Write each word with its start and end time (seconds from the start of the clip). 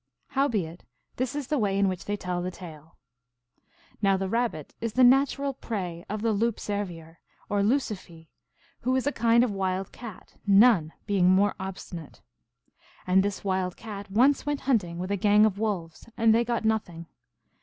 Howbeit, 0.29 0.83
this 1.17 1.35
is 1.35 1.45
the 1.49 1.59
way 1.59 1.77
in 1.77 1.87
which 1.87 2.05
they 2.05 2.17
tell 2.17 2.41
the 2.41 2.49
tale. 2.49 2.97
Now 4.01 4.17
the 4.17 4.27
Rabbit 4.27 4.73
is 4.81 4.93
the 4.93 5.03
natural 5.03 5.53
prey 5.53 6.05
of 6.09 6.23
the 6.23 6.31
Loup 6.33 6.57
Cervier, 6.59 7.17
or 7.49 7.61
Lusifee, 7.61 8.27
who 8.79 8.95
is 8.95 9.05
a 9.05 9.11
kind 9.11 9.43
of 9.43 9.51
wild 9.51 9.91
cat, 9.91 10.37
none 10.47 10.91
being 11.05 11.29
more 11.29 11.53
obstinate. 11.59 12.19
And 13.05 13.21
this 13.21 13.43
Wild 13.43 13.77
Cat 13.77 14.09
once 14.09 14.43
went 14.43 14.61
hunting 14.61 14.97
with 14.97 15.11
a 15.11 15.17
gang 15.17 15.45
of 15.45 15.59
wolves, 15.59 16.09
and 16.17 16.33
they 16.33 16.43
got 16.43 16.65
nothing. 16.65 17.05